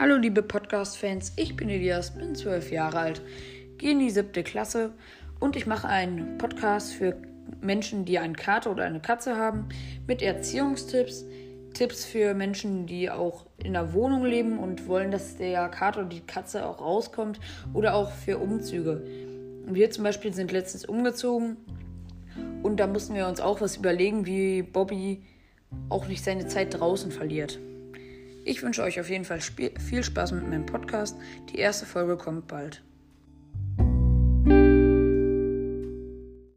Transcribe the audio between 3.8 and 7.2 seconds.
in die siebte Klasse und ich mache einen Podcast für